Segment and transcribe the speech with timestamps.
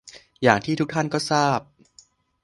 [0.43, 1.59] อย่างที่ทุกท่านก็ทราบ